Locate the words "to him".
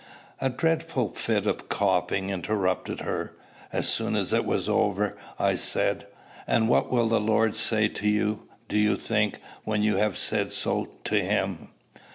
11.03-11.67